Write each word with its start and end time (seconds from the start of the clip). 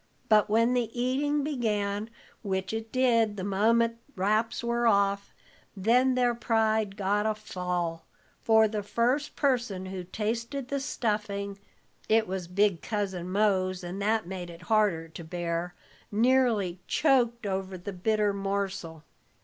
But 0.29 0.49
when 0.49 0.73
the 0.73 0.89
eating 0.99 1.43
began, 1.43 2.09
which 2.41 2.73
it 2.73 2.91
did 2.91 3.37
the 3.37 3.43
moment 3.43 3.97
wraps 4.15 4.63
were 4.63 4.87
off, 4.87 5.31
then 5.77 6.15
their 6.15 6.33
pride 6.33 6.97
got 6.97 7.27
a 7.27 7.35
fall; 7.35 8.07
for 8.41 8.67
the 8.67 8.81
first 8.81 9.35
person 9.35 9.85
who 9.85 10.03
tasted 10.03 10.69
the 10.69 10.79
stuffing 10.79 11.59
(it 12.09 12.25
was 12.27 12.47
big 12.47 12.81
Cousin 12.81 13.29
Mose, 13.29 13.83
and 13.83 14.01
that 14.01 14.25
made 14.25 14.49
it 14.49 14.63
harder 14.63 15.07
to 15.09 15.23
bear) 15.23 15.75
nearly 16.11 16.79
choked 16.87 17.45
over 17.45 17.77
the 17.77 17.93
bitter 17.93 18.33
morsel. 18.33 19.03